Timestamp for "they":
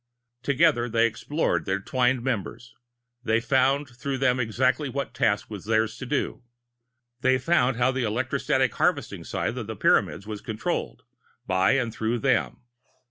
0.89-1.05, 3.23-3.39, 7.19-7.37